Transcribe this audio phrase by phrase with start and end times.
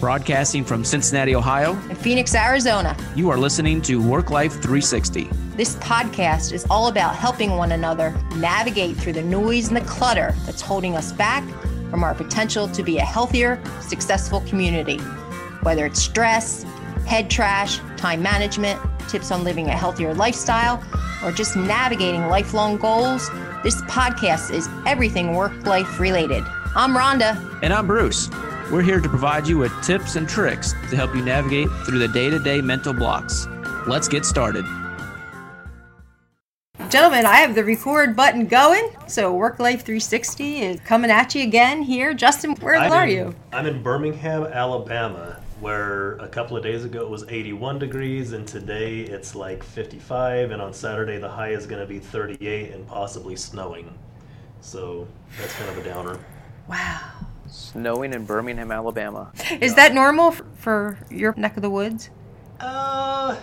[0.00, 2.94] Broadcasting from Cincinnati, Ohio, and Phoenix, Arizona.
[3.14, 5.30] You are listening to Work Life 360.
[5.56, 10.34] This podcast is all about helping one another navigate through the noise and the clutter
[10.44, 11.42] that's holding us back
[11.90, 14.98] from our potential to be a healthier, successful community.
[15.62, 16.64] Whether it's stress,
[17.06, 18.78] head trash, time management,
[19.08, 20.84] tips on living a healthier lifestyle,
[21.24, 23.30] or just navigating lifelong goals,
[23.62, 26.44] this podcast is everything work life related.
[26.74, 27.60] I'm Rhonda.
[27.62, 28.28] And I'm Bruce.
[28.72, 32.08] We're here to provide you with tips and tricks to help you navigate through the
[32.08, 33.46] day to day mental blocks.
[33.86, 34.64] Let's get started.
[36.90, 38.90] Gentlemen, I have the record button going.
[39.06, 42.12] So, Work Life 360 is coming at you again here.
[42.12, 43.34] Justin, where I'm are in, you?
[43.52, 48.48] I'm in Birmingham, Alabama, where a couple of days ago it was 81 degrees, and
[48.48, 52.84] today it's like 55, and on Saturday the high is going to be 38 and
[52.88, 53.96] possibly snowing.
[54.60, 55.06] So,
[55.38, 56.18] that's kind of a downer.
[56.68, 57.00] Wow.
[57.48, 59.32] Snowing in Birmingham, Alabama.
[59.60, 62.10] Is that normal for your neck of the woods?
[62.60, 63.36] Uh,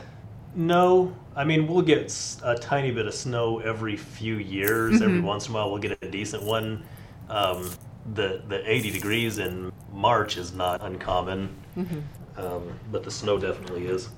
[0.55, 1.16] no.
[1.36, 4.95] I mean, we'll get a tiny bit of snow every few years.
[4.95, 5.03] Mm-hmm.
[5.03, 6.83] Every once in a while, we'll get a decent one.
[7.30, 7.69] Um,
[8.13, 12.00] the the 80 degrees in March is not uncommon, mm-hmm.
[12.38, 14.09] um, but the snow definitely is.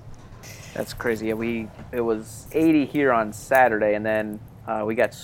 [0.74, 1.32] That's crazy.
[1.34, 5.16] We it was 80 here on Saturday, and then uh, we got.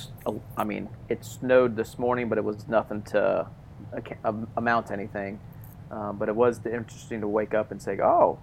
[0.55, 3.47] I mean, it snowed this morning, but it was nothing to
[4.55, 5.39] amount to anything.
[5.89, 8.39] Um, but it was interesting to wake up and say, "Oh,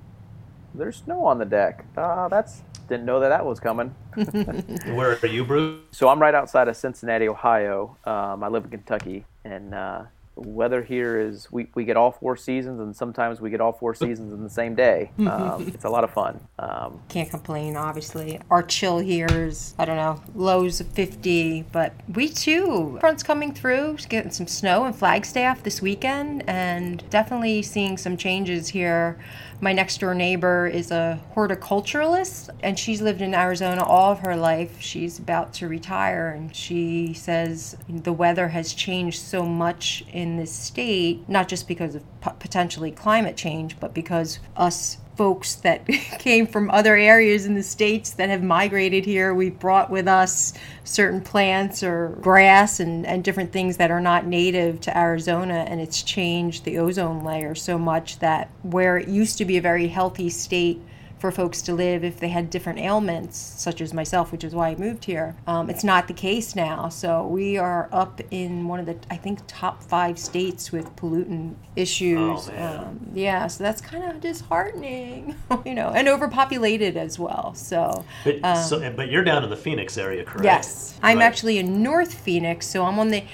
[0.74, 1.86] there's snow on the deck.
[1.96, 5.80] Uh, that's didn't know that that was coming." Where are you, Bruce?
[5.90, 7.96] So I'm right outside of Cincinnati, Ohio.
[8.04, 10.02] Um, I live in Kentucky, and uh,
[10.40, 13.94] weather here is we, we get all four seasons and sometimes we get all four
[13.94, 15.10] seasons in the same day.
[15.28, 16.40] Um, it's a lot of fun.
[16.58, 18.40] Um, can't complain obviously.
[18.50, 23.52] Our chill here is i don't know lows of 50 but we too fronts coming
[23.52, 23.98] through.
[24.08, 29.18] Getting some snow in flagstaff this weekend and definitely seeing some changes here
[29.60, 34.36] my next door neighbor is a horticulturalist and she's lived in Arizona all of her
[34.36, 34.80] life.
[34.80, 40.52] She's about to retire and she says the weather has changed so much in this
[40.52, 42.04] state, not just because of
[42.38, 45.84] potentially climate change, but because us folks that
[46.18, 49.34] came from other areas in the states that have migrated here.
[49.34, 54.26] We brought with us certain plants or grass and, and different things that are not
[54.26, 59.36] native to Arizona, and it's changed the ozone layer so much that where it used
[59.38, 60.80] to be a very healthy state
[61.18, 64.70] for folks to live if they had different ailments, such as myself, which is why
[64.70, 65.34] I moved here.
[65.46, 66.88] Um, it's not the case now.
[66.88, 71.54] So we are up in one of the, I think, top five states with pollutant
[71.74, 72.50] issues.
[72.50, 75.34] Oh, um, yeah, so that's kind of disheartening,
[75.64, 77.54] you know, and overpopulated as well.
[77.54, 80.44] So but, um, so, but you're down in the Phoenix area, correct?
[80.44, 81.24] Yes, I'm right.
[81.24, 83.24] actually in North Phoenix, so I'm on the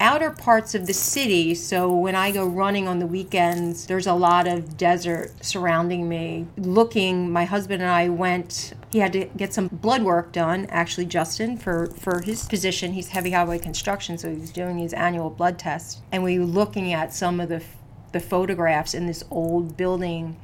[0.00, 1.54] outer parts of the city.
[1.54, 6.46] So when I go running on the weekends, there's a lot of desert surrounding me.
[6.56, 8.74] Looking, my husband and I went.
[8.90, 10.66] He had to get some blood work done.
[10.70, 14.92] Actually, Justin for for his position, he's heavy highway construction, so he was doing his
[14.92, 16.02] annual blood test.
[16.12, 17.62] And we were looking at some of the
[18.12, 20.36] the photographs in this old building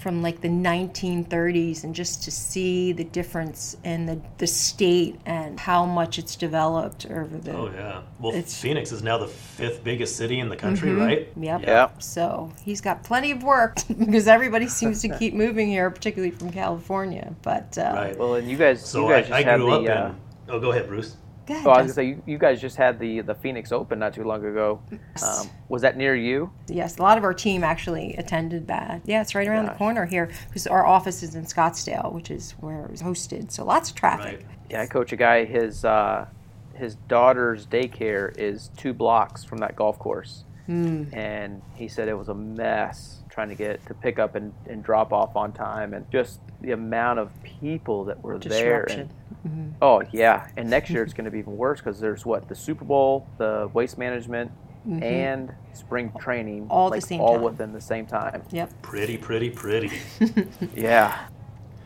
[0.00, 5.60] from like the 1930s and just to see the difference in the, the state and
[5.60, 8.00] how much it's developed over the oh yeah.
[8.18, 11.02] Well phoenix is now the fifth biggest city in the country mm-hmm.
[11.02, 11.28] right?
[11.38, 11.62] Yep.
[11.62, 11.90] yeah.
[11.98, 16.50] So he's got plenty of work because everybody seems to keep moving here particularly from
[16.50, 18.18] california but uh, right.
[18.18, 20.14] Well and you guys so you guys I, I grew the, up in uh,
[20.48, 21.16] oh go ahead bruce
[21.48, 23.98] Ahead, oh, I was gonna say you, you, guys just had the the Phoenix Open
[23.98, 24.80] not too long ago.
[25.22, 26.50] Um, was that near you?
[26.68, 29.02] Yes, a lot of our team actually attended that.
[29.04, 29.74] Yeah, it's right around Gosh.
[29.74, 33.50] the corner here because our office is in Scottsdale, which is where it was hosted.
[33.50, 34.46] So lots of traffic.
[34.46, 34.46] Right.
[34.70, 35.44] Yeah, I coach a guy.
[35.44, 36.26] His uh,
[36.74, 41.12] his daughter's daycare is two blocks from that golf course, mm.
[41.14, 44.82] and he said it was a mess trying to get to pick up and, and
[44.82, 48.84] drop off on time, and just the amount of people that were there.
[48.90, 49.10] And,
[49.46, 49.68] mm-hmm.
[49.80, 52.54] Oh yeah, and next year it's going to be even worse because there's what the
[52.54, 54.50] Super Bowl, the waste management,
[54.86, 55.02] mm-hmm.
[55.02, 57.42] and spring training, all like, the same all time.
[57.42, 58.42] within the same time.
[58.50, 58.82] Yep.
[58.82, 59.92] Pretty, pretty, pretty.
[60.74, 61.26] yeah.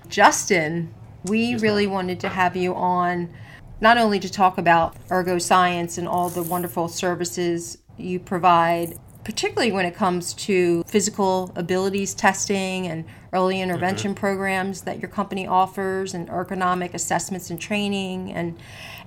[0.08, 0.94] Justin,
[1.24, 3.32] we yes, really wanted to have you on
[3.80, 9.86] not only to talk about Ergoscience and all the wonderful services you provide particularly when
[9.86, 14.20] it comes to physical abilities testing and early intervention mm-hmm.
[14.20, 18.56] programs that your company offers and ergonomic assessments and training and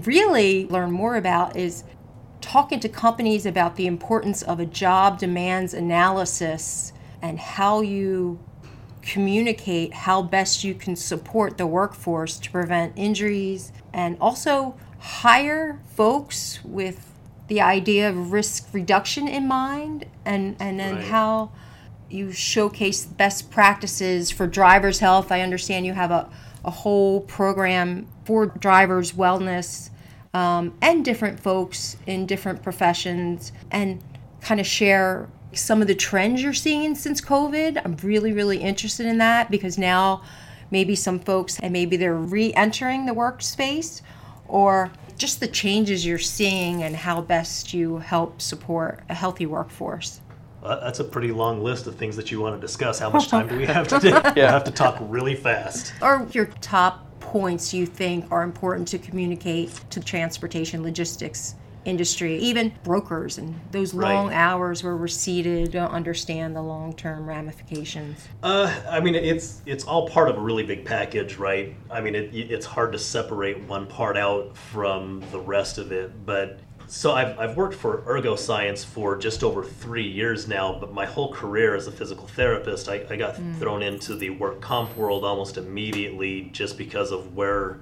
[0.02, 1.84] really learn more about is
[2.42, 8.40] talking to companies about the importance of a job demands analysis and how you
[9.02, 16.60] communicate how best you can support the workforce to prevent injuries and also hire folks
[16.64, 17.17] with
[17.48, 21.06] the idea of risk reduction in mind and and then right.
[21.06, 21.52] how
[22.10, 25.32] you showcase best practices for drivers' health.
[25.32, 26.30] I understand you have a,
[26.64, 29.90] a whole program for drivers' wellness
[30.34, 34.02] um, and different folks in different professions and
[34.42, 37.82] kind of share some of the trends you're seeing since COVID.
[37.84, 40.22] I'm really, really interested in that because now
[40.70, 44.02] maybe some folks and maybe they're re-entering the workspace
[44.48, 50.22] or just the changes you're seeing and how best you help support a healthy workforce.
[50.64, 53.00] Uh, that's a pretty long list of things that you want to discuss.
[53.00, 54.10] How much time do we have today?
[54.36, 54.48] yeah.
[54.48, 55.94] I have to talk really fast.
[56.02, 61.56] Or your top points you think are important to communicate to transportation logistics
[61.88, 64.36] industry, even brokers and those long right.
[64.36, 68.28] hours where we're seated don't understand the long term ramifications.
[68.44, 71.74] Uh, I mean, it's it's all part of a really big package, right?
[71.90, 76.26] I mean, it, it's hard to separate one part out from the rest of it,
[76.26, 76.60] but.
[76.90, 81.34] So I've, I've worked for Ergoscience for just over three years now, but my whole
[81.34, 83.60] career as a physical therapist, I, I got mm.
[83.60, 87.82] thrown into the work comp world almost immediately just because of where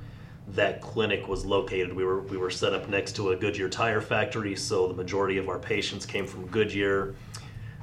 [0.50, 1.94] that clinic was located.
[1.94, 5.38] We were we were set up next to a Goodyear tire factory, so the majority
[5.38, 7.16] of our patients came from Goodyear.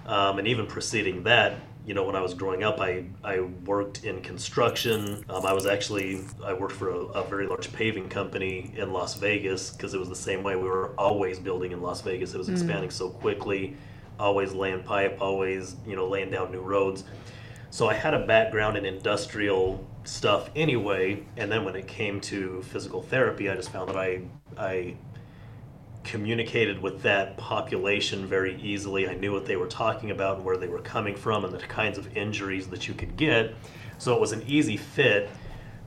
[0.07, 1.55] Um, and even preceding that,
[1.87, 5.25] you know, when I was growing up, I, I worked in construction.
[5.29, 9.15] Um, I was actually I worked for a, a, very large paving company in Las
[9.15, 10.55] Vegas because it was the same way.
[10.55, 12.35] We were always building in Las Vegas.
[12.35, 12.53] It was mm.
[12.53, 12.93] expanding mm.
[12.93, 13.77] so quickly,
[14.19, 17.03] always laying pipe, always you know laying down new roads.
[17.71, 22.63] So I had a background in industrial stuff anyway, and then when it came to
[22.63, 24.23] physical therapy, I just found that I
[24.57, 24.97] I
[26.05, 29.09] communicated with that population very easily.
[29.09, 31.59] I knew what they were talking about and where they were coming from and the
[31.59, 33.55] kinds of injuries that you could get.
[33.99, 35.31] So it was an easy fit.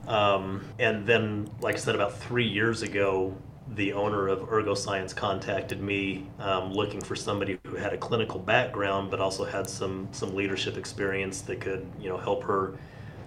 [0.06, 3.36] Um, and then, like I said, about three years ago,
[3.74, 9.10] the owner of Ergoscience contacted me um, looking for somebody who had a clinical background
[9.10, 12.78] but also had some some leadership experience that could you know help her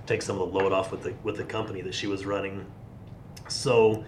[0.09, 2.65] take some of the load off with the with the company that she was running.
[3.47, 4.03] So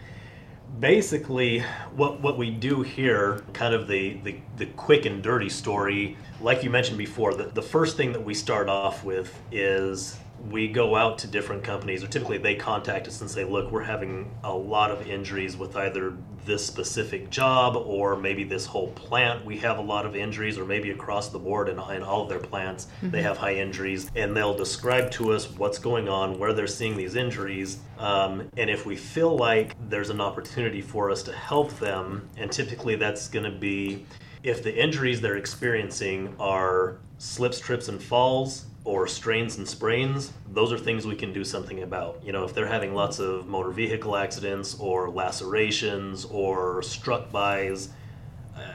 [0.80, 1.60] basically
[1.96, 6.64] what what we do here kind of the, the the quick and dirty story like
[6.64, 10.18] you mentioned before the, the first thing that we start off with is
[10.50, 13.84] we go out to different companies, or typically they contact us and say, look, we're
[13.84, 16.14] having a lot of injuries with either
[16.46, 19.46] this specific job or maybe this whole plant.
[19.46, 22.30] We have a lot of injuries, or maybe across the board in, in all of
[22.30, 23.12] their plants, mm-hmm.
[23.12, 24.10] they have high injuries.
[24.16, 27.80] And they'll describe to us what's going on, where they're seeing these injuries.
[28.00, 32.52] Um, and if we feel like there's an opportunity for us to help them, and
[32.52, 34.06] typically that's going to be
[34.44, 40.74] if the injuries they're experiencing are slips, trips, and falls, or strains and sprains, those
[40.74, 42.20] are things we can do something about.
[42.26, 47.90] You know, if they're having lots of motor vehicle accidents or lacerations or struck bys,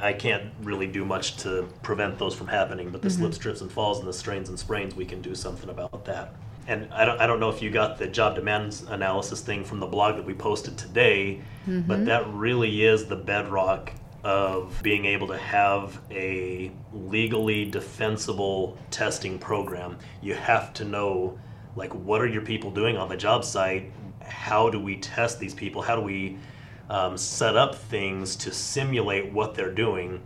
[0.00, 2.90] I can't really do much to prevent those from happening.
[2.90, 3.22] But the mm-hmm.
[3.22, 6.32] slips, trips, and falls and the strains and sprains, we can do something about that.
[6.68, 9.80] And I don't, I don't know if you got the job demands analysis thing from
[9.80, 11.80] the blog that we posted today, mm-hmm.
[11.80, 13.90] but that really is the bedrock
[14.26, 19.96] of being able to have a legally defensible testing program.
[20.20, 21.38] You have to know
[21.76, 23.92] like what are your people doing on the job site?
[24.20, 25.80] How do we test these people?
[25.80, 26.38] How do we
[26.90, 30.20] um, set up things to simulate what they're doing?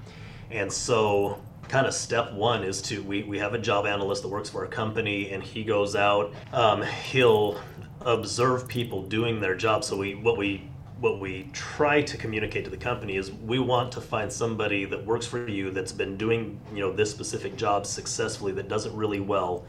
[0.50, 1.38] And so
[1.69, 4.64] kind of step one is to we, we have a job analyst that works for
[4.64, 7.60] a company and he goes out um, he'll
[8.01, 10.69] observe people doing their job so we what we
[11.01, 15.05] what we try to communicate to the company is we want to find somebody that
[15.05, 18.93] works for you that's been doing you know this specific job successfully that does it
[18.93, 19.65] really well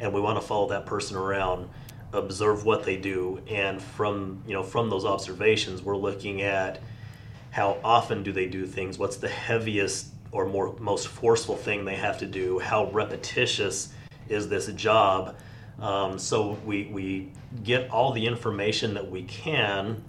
[0.00, 1.68] and we want to follow that person around
[2.12, 6.80] observe what they do and from you know from those observations we're looking at
[7.50, 11.96] how often do they do things what's the heaviest or more most forceful thing they
[11.96, 13.92] have to do how repetitious
[14.28, 15.36] is this job?
[15.78, 20.02] Um, so we, we get all the information that we can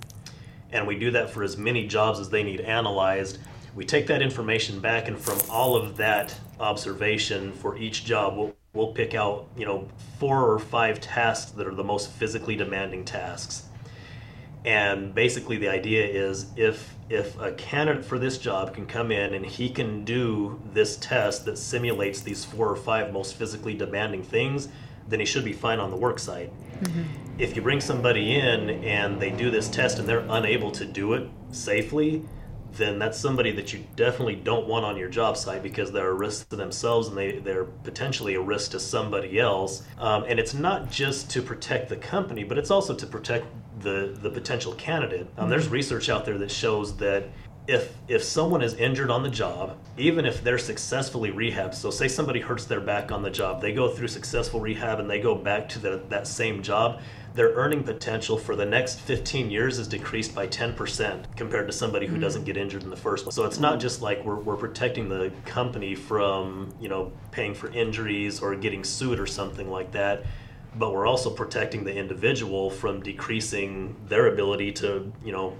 [0.71, 3.39] and we do that for as many jobs as they need analyzed.
[3.75, 8.55] We take that information back, and from all of that observation for each job, we'll,
[8.73, 9.87] we'll pick out you know
[10.19, 13.63] four or five tasks that are the most physically demanding tasks.
[14.65, 19.33] And basically, the idea is if if a candidate for this job can come in
[19.33, 24.23] and he can do this test that simulates these four or five most physically demanding
[24.23, 24.67] things,
[25.07, 26.51] then he should be fine on the work site.
[26.81, 27.26] Mm-hmm.
[27.37, 31.13] If you bring somebody in and they do this test and they're unable to do
[31.13, 32.23] it safely,
[32.73, 36.13] then that's somebody that you definitely don't want on your job site because they're a
[36.13, 39.83] risk to themselves and they, they're potentially a risk to somebody else.
[39.99, 43.45] Um, and it's not just to protect the company, but it's also to protect
[43.81, 45.21] the, the potential candidate.
[45.21, 45.49] Um, mm-hmm.
[45.49, 47.25] There's research out there that shows that
[47.67, 52.07] if if someone is injured on the job, even if they're successfully rehabbed, so say
[52.07, 55.35] somebody hurts their back on the job, they go through successful rehab and they go
[55.35, 57.01] back to the, that same job,
[57.33, 62.07] their earning potential for the next 15 years is decreased by 10% compared to somebody
[62.07, 62.21] who mm-hmm.
[62.21, 63.35] doesn't get injured in the first place.
[63.35, 67.69] So it's not just like we're, we're protecting the company from, you know, paying for
[67.73, 70.23] injuries or getting sued or something like that
[70.75, 75.57] but we're also protecting the individual from decreasing their ability to, you know,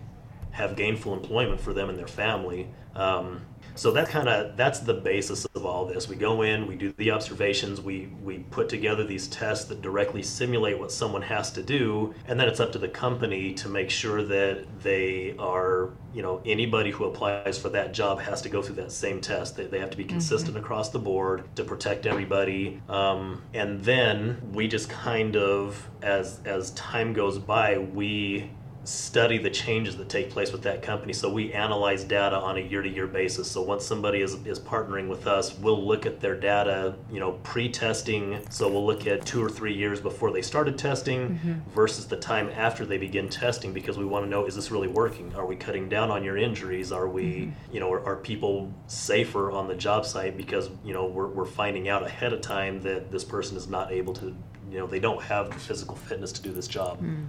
[0.57, 2.67] have gainful employment for them and their family.
[2.95, 3.41] Um,
[3.75, 6.09] so that kind of that's the basis of all this.
[6.09, 10.23] We go in, we do the observations, we we put together these tests that directly
[10.23, 13.91] simulate what someone has to do, and then it's up to the company to make
[13.91, 18.63] sure that they are, you know, anybody who applies for that job has to go
[18.63, 19.55] through that same test.
[19.55, 20.65] They, they have to be consistent mm-hmm.
[20.65, 22.81] across the board to protect everybody.
[22.89, 28.49] Um, and then we just kind of, as as time goes by, we
[28.87, 31.11] study the changes that take place with that company.
[31.11, 33.51] So we analyze data on a year-to-year basis.
[33.51, 37.33] So once somebody is, is partnering with us, we'll look at their data, you know,
[37.43, 38.39] pre-testing.
[38.49, 41.69] So we'll look at two or three years before they started testing mm-hmm.
[41.71, 44.87] versus the time after they begin testing because we want to know is this really
[44.87, 45.35] working?
[45.35, 46.93] Are we cutting down on your injuries?
[46.93, 47.73] Are we, mm-hmm.
[47.73, 51.45] you know, are, are, people safer on the job site because, you know, we're, we're
[51.45, 54.35] finding out ahead of time that this person is not able to,
[54.71, 57.01] you know, they don't have the physical fitness to do this job.
[57.01, 57.27] Mm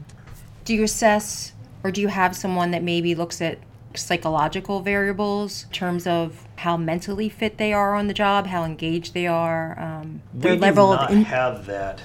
[0.68, 3.58] do you assess or do you have someone that maybe looks at
[3.94, 9.14] psychological variables in terms of how mentally fit they are on the job, how engaged
[9.14, 12.02] they are, um, their we level do not of in- have that.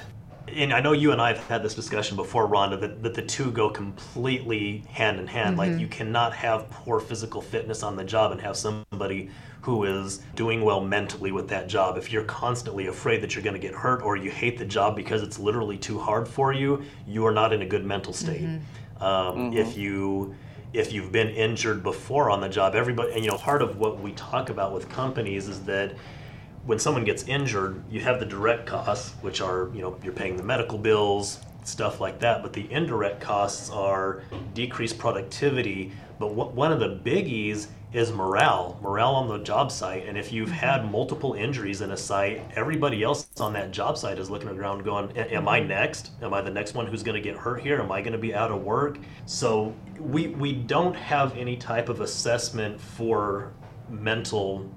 [0.47, 3.21] And I know you and I have had this discussion before, Rhonda, that, that the
[3.21, 5.57] two go completely hand in hand.
[5.57, 5.71] Mm-hmm.
[5.71, 9.29] Like you cannot have poor physical fitness on the job and have somebody
[9.63, 11.97] who is doing well mentally with that job.
[11.97, 14.93] If you're constantly afraid that you're going to get hurt or you hate the job
[14.93, 18.41] because it's literally too hard for you, you are not in a good mental state.
[18.41, 19.03] Mm-hmm.
[19.03, 19.57] Um, mm-hmm.
[19.57, 20.35] If you
[20.73, 24.01] if you've been injured before on the job, everybody and you know part of what
[24.01, 25.93] we talk about with companies is that
[26.65, 30.35] when someone gets injured, you have the direct costs, which are you know you're paying
[30.35, 32.41] the medical bills, stuff like that.
[32.41, 35.93] But the indirect costs are decreased productivity.
[36.19, 40.07] But what, one of the biggies is morale, morale on the job site.
[40.07, 40.57] And if you've mm-hmm.
[40.57, 44.83] had multiple injuries in a site, everybody else on that job site is looking around
[44.83, 45.69] going, Am I mm-hmm.
[45.69, 46.11] next?
[46.21, 47.79] Am I the next one who's going to get hurt here?
[47.79, 48.97] Am I going to be out of work?
[49.25, 53.53] So we, we don't have any type of assessment for
[53.89, 54.69] mental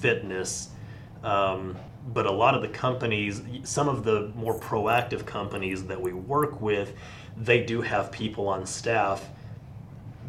[0.00, 0.70] fitness.
[1.22, 1.76] Um,
[2.08, 6.60] but a lot of the companies, some of the more proactive companies that we work
[6.60, 6.94] with,
[7.36, 9.28] they do have people on staff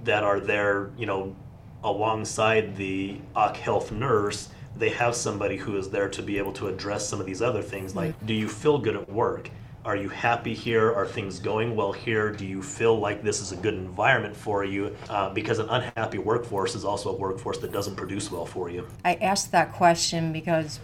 [0.03, 1.35] that are there, you know,
[1.83, 6.67] alongside the OC health nurse, they have somebody who is there to be able to
[6.67, 9.49] address some of these other things like do you feel good at work?
[9.85, 10.93] Are you happy here?
[10.93, 12.31] Are things going well here?
[12.31, 14.95] Do you feel like this is a good environment for you?
[15.09, 18.87] Uh, because an unhappy workforce is also a workforce that doesn't produce well for you.
[19.03, 20.79] I asked that question because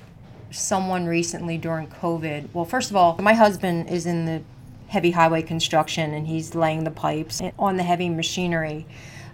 [0.52, 4.42] someone recently during COVID, well, first of all, my husband is in the
[4.90, 8.86] heavy highway construction and he's laying the pipes on the heavy machinery.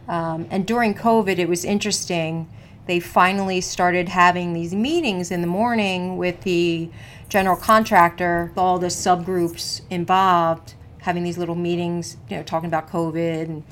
[0.07, 2.49] Um, and during COVID, it was interesting.
[2.85, 6.89] They finally started having these meetings in the morning with the
[7.29, 13.43] general contractor, all the subgroups involved, having these little meetings, you know, talking about COVID
[13.45, 13.63] and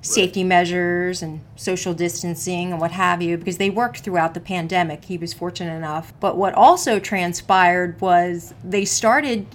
[0.00, 5.04] safety measures and social distancing and what have you, because they worked throughout the pandemic.
[5.04, 6.12] He was fortunate enough.
[6.20, 9.46] But what also transpired was they started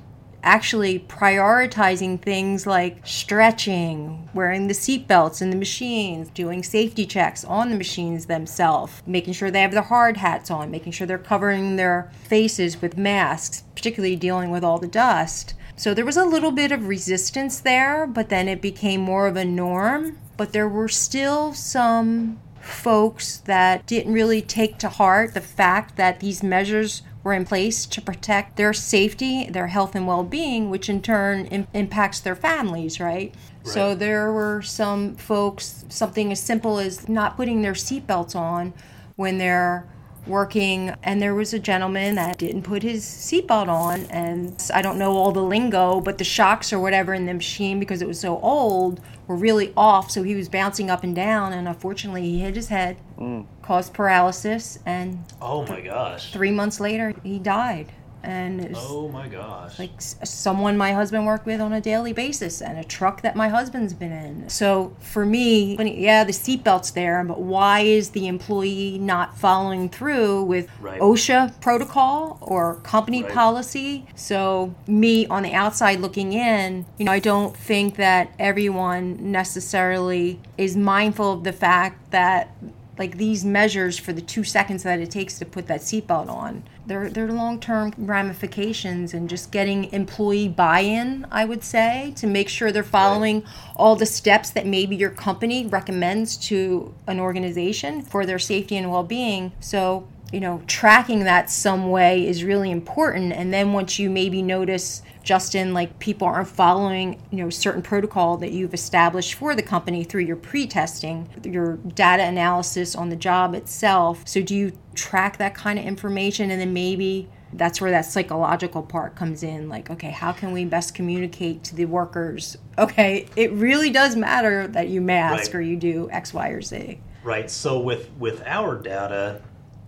[0.43, 7.69] actually prioritizing things like stretching, wearing the seatbelts in the machines, doing safety checks on
[7.69, 11.77] the machines themselves, making sure they have their hard hats on, making sure they're covering
[11.77, 15.53] their faces with masks, particularly dealing with all the dust.
[15.75, 19.35] So there was a little bit of resistance there, but then it became more of
[19.35, 20.19] a norm.
[20.37, 26.19] But there were still some folks that didn't really take to heart the fact that
[26.19, 30.89] these measures were in place to protect their safety, their health and well being, which
[30.89, 33.33] in turn Im- impacts their families, right?
[33.63, 33.73] right?
[33.73, 38.73] So there were some folks, something as simple as not putting their seatbelts on
[39.15, 39.87] when they're
[40.25, 44.97] working and there was a gentleman that didn't put his seatbelt on and I don't
[44.97, 48.19] know all the lingo but the shocks or whatever in the machine because it was
[48.19, 52.39] so old were really off so he was bouncing up and down and unfortunately he
[52.39, 53.45] hit his head mm.
[53.61, 57.91] caused paralysis and oh my gosh 3 months later he died
[58.23, 62.77] and oh my gosh like someone my husband worked with on a daily basis and
[62.79, 67.41] a truck that my husband's been in so for me yeah the seatbelt's there but
[67.41, 71.01] why is the employee not following through with right.
[71.01, 73.33] osha protocol or company right.
[73.33, 79.31] policy so me on the outside looking in you know i don't think that everyone
[79.31, 82.49] necessarily is mindful of the fact that
[82.97, 86.63] like these measures for the two seconds that it takes to put that seatbelt on.
[86.85, 92.27] They're, they're long term ramifications and just getting employee buy in, I would say, to
[92.27, 93.49] make sure they're following right.
[93.75, 98.91] all the steps that maybe your company recommends to an organization for their safety and
[98.91, 99.53] well being.
[99.59, 103.31] So you know, tracking that some way is really important.
[103.33, 108.37] And then once you maybe notice, Justin, like people aren't following, you know, certain protocol
[108.37, 113.53] that you've established for the company through your pre-testing, your data analysis on the job
[113.53, 114.27] itself.
[114.27, 118.81] So do you track that kind of information and then maybe that's where that psychological
[118.81, 123.51] part comes in like okay how can we best communicate to the workers okay it
[123.51, 125.55] really does matter that you mask right.
[125.55, 129.39] or you do x y or z right so with with our data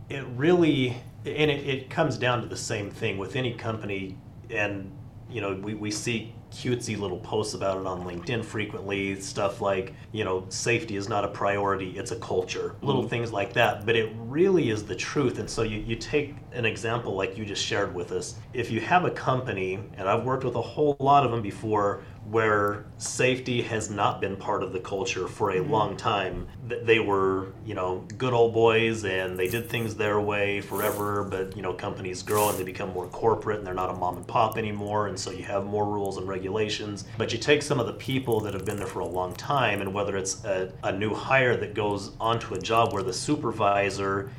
[0.09, 4.17] it really and it, it comes down to the same thing with any company.
[4.49, 4.91] And
[5.29, 9.93] you know we, we see cutesy little posts about it on linkedin frequently stuff like
[10.13, 13.09] you know safety is not a priority it's a culture little mm-hmm.
[13.09, 13.85] things like that.
[13.85, 15.39] But it really is the truth.
[15.39, 18.35] And so you, you take an example like you just shared with us.
[18.53, 22.03] If you have a company and i've worked with a whole lot of them before
[22.29, 25.71] where safety has not been part of the culture for a mm-hmm.
[25.71, 26.47] long time.
[26.67, 31.55] They were, you know, good old boys and they did things their way forever, but,
[31.55, 34.27] you know, companies grow and they become more corporate and they're not a mom and
[34.27, 35.07] pop anymore.
[35.07, 37.05] And so you have more rules and regulations.
[37.17, 39.81] But you take some of the people that have been there for a long time,
[39.81, 44.31] and whether it's a, a new hire that goes onto a job where the supervisor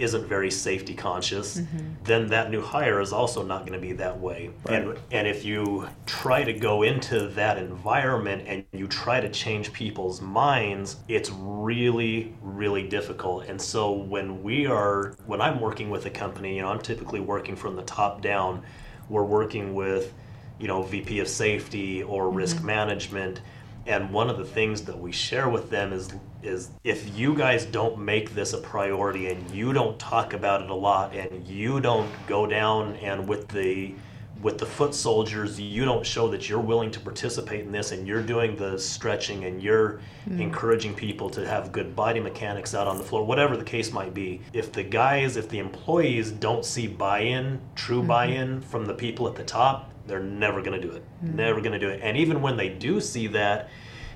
[0.00, 1.78] isn't very safety conscious, mm-hmm.
[2.04, 4.50] then that new hire is also not going to be that way.
[4.64, 4.82] Right.
[4.82, 9.72] And and if you try to go into that environment and you try to change
[9.72, 13.46] people's minds, it's really really difficult.
[13.46, 17.20] And so when we are when I'm working with a company, you know, I'm typically
[17.20, 18.62] working from the top down.
[19.08, 20.14] We're working with,
[20.58, 22.36] you know, VP of safety or mm-hmm.
[22.36, 23.40] risk management
[23.86, 27.66] and one of the things that we share with them is is if you guys
[27.66, 31.80] don't make this a priority and you don't talk about it a lot and you
[31.80, 33.94] don't go down and with the
[34.42, 38.06] with the foot soldiers you don't show that you're willing to participate in this and
[38.08, 40.40] you're doing the stretching and you're mm.
[40.40, 44.14] encouraging people to have good body mechanics out on the floor whatever the case might
[44.14, 48.08] be if the guys if the employees don't see buy-in true mm-hmm.
[48.08, 51.02] buy-in from the people at the top they're never going to do it.
[51.24, 51.36] Mm-hmm.
[51.36, 52.00] Never going to do it.
[52.02, 53.70] And even when they do see that,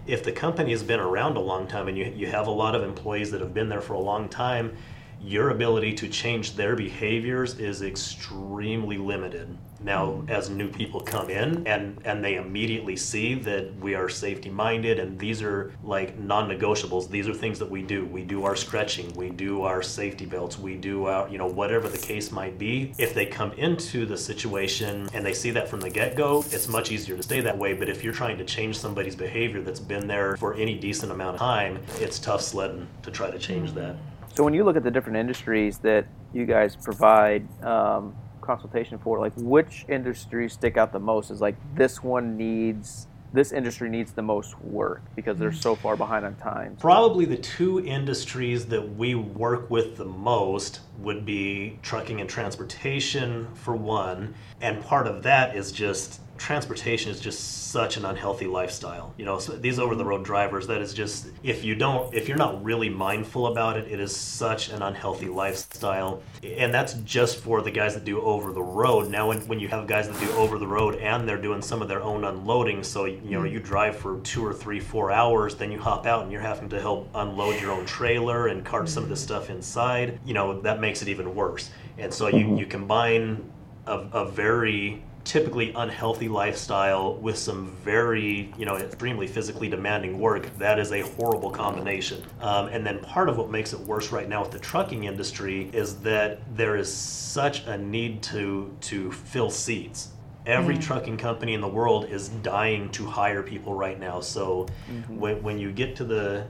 [0.06, 2.74] if the company has been around a long time and you, you have a lot
[2.74, 4.76] of employees that have been there for a long time,
[5.22, 9.56] your ability to change their behaviors is extremely limited.
[9.84, 14.48] Now, as new people come in and, and they immediately see that we are safety
[14.48, 18.06] minded and these are like non negotiables, these are things that we do.
[18.06, 21.90] We do our stretching, we do our safety belts, we do our, you know, whatever
[21.90, 22.94] the case might be.
[22.96, 26.66] If they come into the situation and they see that from the get go, it's
[26.66, 27.74] much easier to stay that way.
[27.74, 31.34] But if you're trying to change somebody's behavior that's been there for any decent amount
[31.34, 33.96] of time, it's tough sledding to try to change that.
[34.34, 39.18] So when you look at the different industries that you guys provide um, consultation for,
[39.18, 41.30] like which industries stick out the most?
[41.30, 45.96] Is like this one needs this industry needs the most work because they're so far
[45.96, 46.76] behind on time.
[46.78, 53.48] Probably the two industries that we work with the most would be trucking and transportation
[53.54, 59.12] for one, and part of that is just transportation is just such an unhealthy lifestyle.
[59.16, 62.28] You know, so these over the road drivers, that is just, if you don't, if
[62.28, 66.22] you're not really mindful about it, it is such an unhealthy lifestyle.
[66.42, 69.10] And that's just for the guys that do over the road.
[69.10, 71.82] Now, when, when you have guys that do over the road and they're doing some
[71.82, 73.46] of their own unloading, so, you know, hmm.
[73.46, 76.68] you drive for two or three, four hours, then you hop out and you're having
[76.70, 79.20] to help unload your own trailer and cart some of the hmm.
[79.20, 81.70] stuff inside, you know, that makes it even worse.
[81.98, 82.56] And so you, hmm.
[82.56, 83.50] you combine
[83.86, 90.46] a, a very typically unhealthy lifestyle with some very, you know, extremely physically demanding work,
[90.58, 92.22] that is a horrible combination.
[92.40, 95.70] Um, and then part of what makes it worse right now with the trucking industry
[95.72, 100.10] is that there is such a need to to fill seats.
[100.46, 104.20] Every mm trucking company in the world is dying to hire people right now.
[104.20, 105.18] So mm-hmm.
[105.18, 106.46] when, when you get to the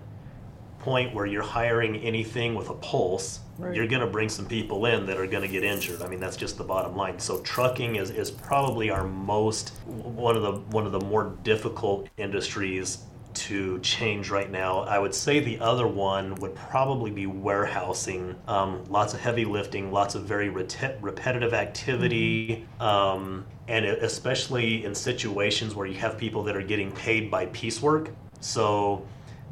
[0.81, 3.75] point where you're hiring anything with a pulse, right.
[3.75, 6.03] you're going to bring some people in that are going to get injured.
[6.03, 7.19] I mean, that's just the bottom line.
[7.19, 12.09] So trucking is, is probably our most one of the one of the more difficult
[12.17, 12.99] industries
[13.35, 14.81] to change right now.
[14.81, 18.37] I would say the other one would probably be warehousing.
[18.47, 24.95] Um, lots of heavy lifting, lots of very ret- repetitive activity, um, and especially in
[24.95, 28.11] situations where you have people that are getting paid by piecework.
[28.40, 29.07] So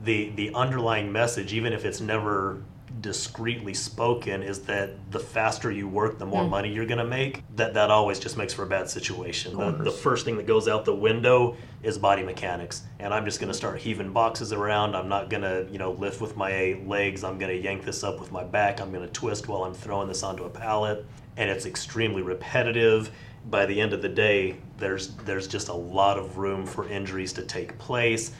[0.04, 2.62] the the underlying message, even if it's never
[3.02, 6.48] discreetly spoken is that the faster you work, the more mm.
[6.48, 7.42] money you're going to make.
[7.56, 9.56] That that always just makes for a bad situation.
[9.56, 13.40] The, the first thing that goes out the window is body mechanics, and I'm just
[13.40, 14.94] going to start heaving boxes around.
[14.94, 17.24] I'm not going to you know lift with my legs.
[17.24, 18.80] I'm going to yank this up with my back.
[18.80, 21.04] I'm going to twist while I'm throwing this onto a pallet,
[21.36, 23.10] and it's extremely repetitive.
[23.50, 27.32] By the end of the day, there's there's just a lot of room for injuries
[27.34, 28.30] to take place,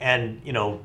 [0.00, 0.80] and you know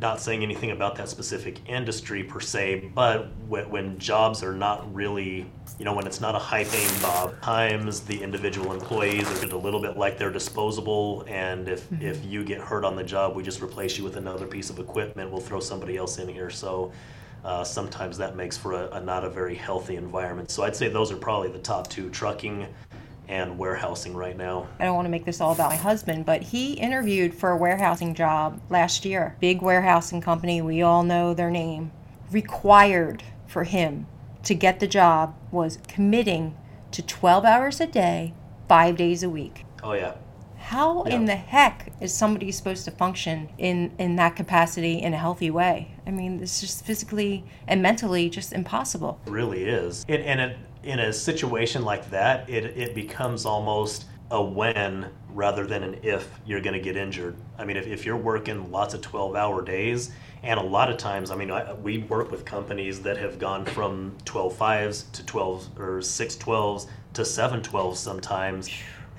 [0.00, 4.92] not saying anything about that specific industry per se, but when, when, jobs are not
[4.94, 5.46] really,
[5.78, 9.52] you know, when it's not a high paying job, times the individual employees are just
[9.52, 11.24] a little bit like they're disposable.
[11.28, 12.02] And if, mm-hmm.
[12.02, 14.78] if you get hurt on the job, we just replace you with another piece of
[14.78, 15.30] equipment.
[15.30, 16.48] We'll throw somebody else in here.
[16.48, 16.92] So
[17.44, 20.50] uh, sometimes that makes for a, a not a very healthy environment.
[20.50, 22.66] So I'd say those are probably the top two trucking
[23.30, 24.66] and warehousing right now.
[24.80, 27.56] I don't want to make this all about my husband, but he interviewed for a
[27.56, 29.36] warehousing job last year.
[29.40, 31.92] Big warehousing company, we all know their name.
[32.32, 34.08] Required for him
[34.42, 36.56] to get the job was committing
[36.90, 38.34] to 12 hours a day,
[38.68, 39.64] five days a week.
[39.82, 40.14] Oh, yeah.
[40.58, 41.14] How yeah.
[41.14, 45.50] in the heck is somebody supposed to function in, in that capacity in a healthy
[45.50, 45.94] way?
[46.04, 49.20] I mean, it's just physically and mentally just impossible.
[49.26, 50.04] It really is.
[50.08, 55.66] It, and it, in a situation like that, it, it becomes almost a when rather
[55.66, 57.36] than an if you're going to get injured.
[57.58, 60.12] I mean, if, if you're working lots of 12 hour days,
[60.42, 63.64] and a lot of times, I mean, I, we work with companies that have gone
[63.64, 68.70] from 12 fives to 12 or 6 12s to 7 12s sometimes.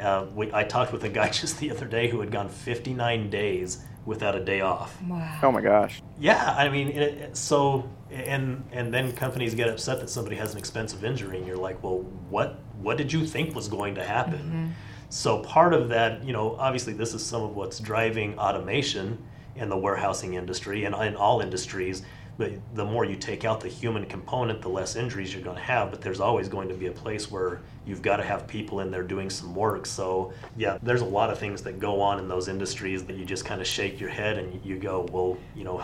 [0.01, 3.29] Uh, we, I talked with a guy just the other day who had gone 59
[3.29, 4.99] days without a day off.
[5.03, 5.39] Wow.
[5.43, 6.01] Oh my gosh.
[6.19, 10.53] Yeah, I mean, it, it, so and and then companies get upset that somebody has
[10.53, 14.03] an expensive injury, and you're like, well, what what did you think was going to
[14.03, 14.39] happen?
[14.39, 14.67] Mm-hmm.
[15.09, 19.21] So part of that, you know, obviously this is some of what's driving automation
[19.55, 22.03] in the warehousing industry and in all industries
[22.37, 25.61] but the more you take out the human component, the less injuries you're going to
[25.61, 25.91] have.
[25.91, 28.89] But there's always going to be a place where you've got to have people in
[28.89, 29.85] there doing some work.
[29.85, 33.25] So, yeah, there's a lot of things that go on in those industries that you
[33.25, 35.77] just kind of shake your head and you go, well, you know,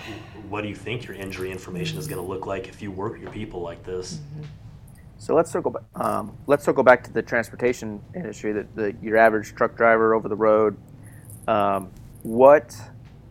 [0.50, 3.20] what do you think your injury information is going to look like if you work
[3.22, 4.16] your people like this?
[4.16, 4.44] Mm-hmm.
[5.20, 5.76] So let's circle.
[5.96, 8.54] Um, let's circle back to the transportation industry.
[8.76, 10.78] That your average truck driver over the road.
[11.48, 11.90] Um,
[12.24, 12.76] what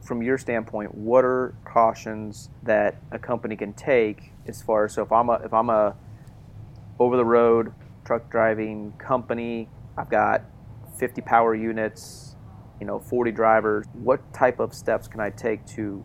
[0.06, 5.02] from your standpoint, what are cautions that a company can take as far as so
[5.02, 5.96] if I'm a if I'm a
[6.98, 7.72] over the road
[8.04, 10.42] truck driving company, I've got
[10.96, 12.36] 50 power units,
[12.80, 13.86] you know, 40 drivers.
[13.92, 16.04] What type of steps can I take to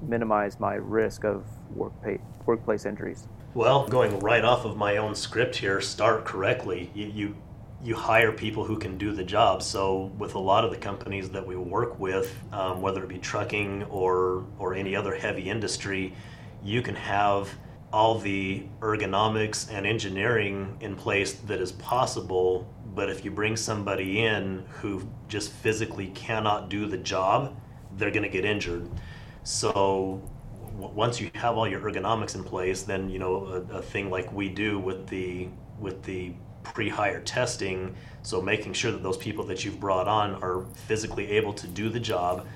[0.00, 1.44] minimize my risk of
[1.74, 3.28] work pay, workplace injuries?
[3.54, 6.90] Well, going right off of my own script here, start correctly.
[6.94, 7.36] You, you
[7.84, 9.62] you hire people who can do the job.
[9.62, 13.18] So with a lot of the companies that we work with, um, whether it be
[13.18, 16.14] trucking or or any other heavy industry,
[16.62, 17.50] you can have
[17.92, 22.66] all the ergonomics and engineering in place that is possible.
[22.94, 27.54] But if you bring somebody in who just physically cannot do the job,
[27.96, 28.88] they're going to get injured.
[29.42, 30.22] So
[30.74, 34.32] once you have all your ergonomics in place, then you know a, a thing like
[34.32, 36.32] we do with the with the
[36.64, 41.52] pre-hire testing so making sure that those people that you've brought on are physically able
[41.52, 42.46] to do the job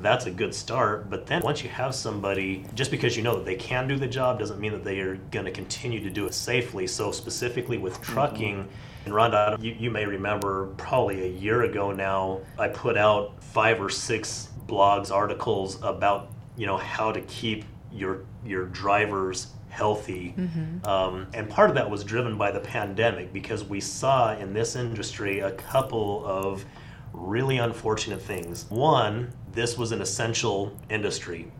[0.00, 3.44] that's a good start but then once you have somebody just because you know that
[3.44, 6.26] they can do the job doesn't mean that they are going to continue to do
[6.26, 8.12] it safely so specifically with mm-hmm.
[8.12, 9.04] trucking mm-hmm.
[9.04, 13.80] and Rhonda, you, you may remember probably a year ago now, I put out five
[13.80, 20.34] or six blogs, articles about you know how to keep your your drivers healthy.
[20.36, 20.84] Mm-hmm.
[20.86, 24.74] Um, and part of that was driven by the pandemic because we saw in this
[24.74, 26.64] industry a couple of
[27.12, 28.66] really unfortunate things.
[28.70, 31.52] One, this was an essential industry.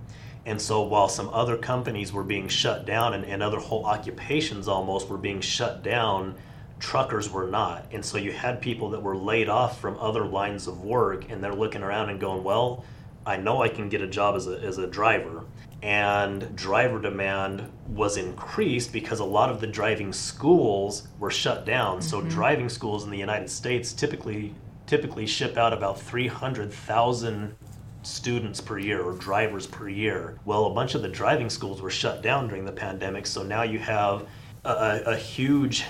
[0.47, 4.67] And so while some other companies were being shut down and, and other whole occupations
[4.67, 6.35] almost were being shut down,
[6.81, 7.87] truckers were not.
[7.93, 11.43] And so you had people that were laid off from other lines of work and
[11.43, 12.85] they're looking around and going, well,
[13.29, 15.45] I know I can get a job as a, as a driver
[15.83, 21.99] and driver demand was increased because a lot of the driving schools were shut down.
[21.99, 22.09] Mm-hmm.
[22.09, 24.55] So driving schools in the United States typically
[24.87, 27.55] typically ship out about 300,000
[28.03, 30.39] students per year or drivers per year.
[30.47, 33.65] Well, a bunch of the driving schools were shut down during the pandemic, so now
[33.65, 34.27] you have
[34.65, 35.85] a, a huge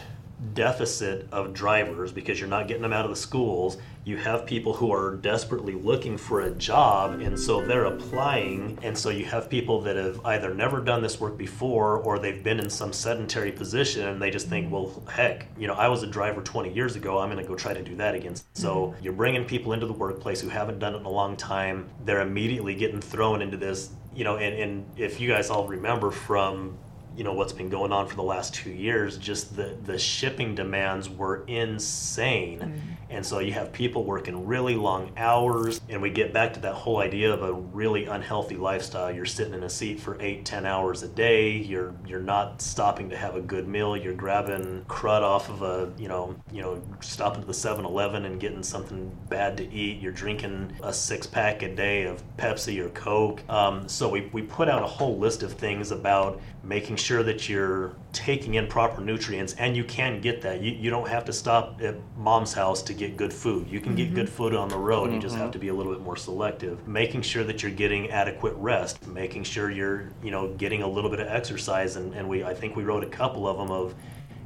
[0.55, 3.79] deficit of drivers because you're not getting them out of the schools.
[4.05, 8.97] You have people who are desperately looking for a job and so they're applying and
[8.97, 12.59] so you have people that have either never done this work before or they've been
[12.59, 16.07] in some sedentary position and they just think well heck you know i was a
[16.07, 18.35] driver 20 years ago i'm going to go try to do that again.
[18.55, 19.05] So mm-hmm.
[19.05, 21.89] you're bringing people into the workplace who haven't done it in a long time.
[22.05, 26.11] They're immediately getting thrown into this you know and, and if you guys all remember
[26.11, 26.79] from
[27.19, 30.55] you know what's been going on for the last two years, just the the shipping
[30.55, 32.81] demands were insane, mm.
[33.11, 36.75] And so you have people working really long hours, and we get back to that
[36.75, 39.11] whole idea of a really unhealthy lifestyle.
[39.11, 41.53] You're sitting in a seat for eight, ten hours a day.
[41.53, 43.97] You're you're not stopping to have a good meal.
[43.97, 48.41] You're grabbing crud off of a you know you know stopping to the 7-Eleven and
[48.41, 50.01] getting something bad to eat.
[50.01, 53.43] You're drinking a six pack a day of Pepsi or Coke.
[53.49, 57.49] Um, so we we put out a whole list of things about making sure that
[57.49, 61.33] you're taking in proper nutrients and you can get that you, you don't have to
[61.33, 64.05] stop at mom's house to get good food you can mm-hmm.
[64.05, 65.15] get good food on the road mm-hmm.
[65.15, 65.53] you just have mm-hmm.
[65.53, 69.43] to be a little bit more selective making sure that you're getting adequate rest making
[69.43, 72.77] sure you're you know getting a little bit of exercise and, and we i think
[72.77, 73.95] we wrote a couple of them of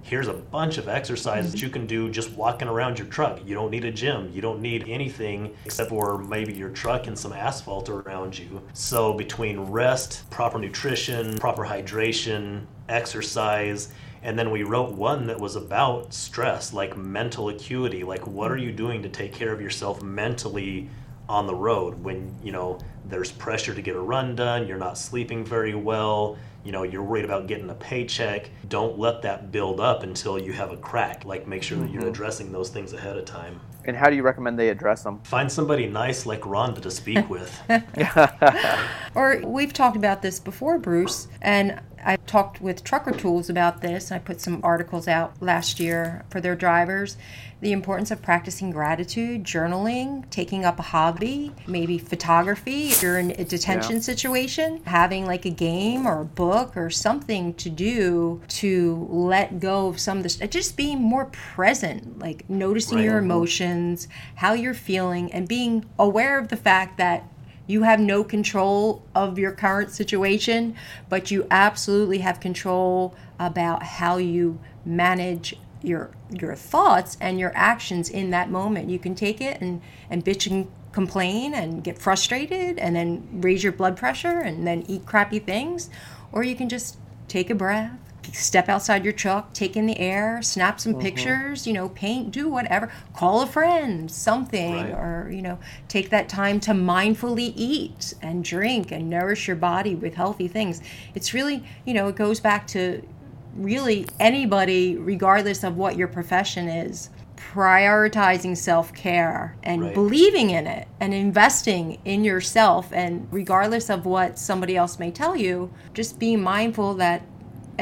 [0.02, 3.40] here's a bunch of exercises that you can do just walking around your truck.
[3.46, 4.30] You don't need a gym.
[4.32, 8.60] You don't need anything except for maybe your truck and some asphalt around you.
[8.72, 15.56] So between rest, proper nutrition, proper hydration, exercise, and then we wrote one that was
[15.56, 20.02] about stress, like mental acuity, like what are you doing to take care of yourself
[20.02, 20.88] mentally
[21.28, 24.96] on the road when, you know, there's pressure to get a run done, you're not
[24.96, 28.50] sleeping very well, you know you're worried about getting a paycheck.
[28.68, 31.24] Don't let that build up until you have a crack.
[31.24, 32.10] Like make sure that you're mm-hmm.
[32.10, 33.60] addressing those things ahead of time.
[33.84, 37.28] And how do you recommend they address them find somebody nice like rhonda to speak
[37.28, 37.60] with.
[39.14, 44.10] Or we've talked about this before bruce and I talked with Trucker Tools about this.
[44.10, 47.16] I put some articles out last year for their drivers.
[47.60, 53.30] The importance of practicing gratitude, journaling, taking up a hobby, maybe photography if you're in
[53.30, 54.00] a detention yeah.
[54.00, 59.86] situation, having like a game or a book or something to do to let go
[59.86, 63.04] of some of this, just being more present, like noticing right.
[63.04, 67.24] your emotions, how you're feeling, and being aware of the fact that
[67.66, 70.74] you have no control of your current situation,
[71.08, 78.08] but you absolutely have control about how you manage your your thoughts and your actions
[78.08, 78.88] in that moment.
[78.88, 83.62] You can take it and and bitch and complain and get frustrated and then raise
[83.62, 85.88] your blood pressure and then eat crappy things,
[86.30, 86.98] or you can just
[87.28, 87.98] take a breath
[88.32, 91.02] step outside your truck, take in the air, snap some mm-hmm.
[91.02, 94.90] pictures, you know, paint, do whatever, call a friend, something, right.
[94.90, 95.58] or, you know,
[95.88, 100.80] take that time to mindfully eat and drink and nourish your body with healthy things.
[101.14, 103.06] It's really, you know, it goes back to
[103.54, 107.10] really anybody, regardless of what your profession is.
[107.36, 109.94] Prioritizing self care and right.
[109.94, 115.34] believing in it and investing in yourself, and regardless of what somebody else may tell
[115.34, 117.22] you, just being mindful that